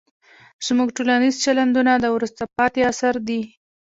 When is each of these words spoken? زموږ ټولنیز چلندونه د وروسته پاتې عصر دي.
زموږ 0.65 0.89
ټولنیز 0.97 1.35
چلندونه 1.43 1.93
د 1.99 2.05
وروسته 2.15 2.43
پاتې 2.57 2.79
عصر 2.89 3.15
دي. 3.27 3.41